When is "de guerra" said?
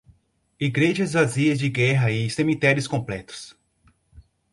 1.59-2.09